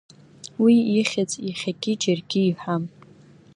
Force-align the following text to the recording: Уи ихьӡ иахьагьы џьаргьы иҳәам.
Уи 0.63 0.75
ихьӡ 0.99 1.31
иахьагьы 1.47 1.93
џьаргьы 2.01 2.41
иҳәам. 2.45 2.83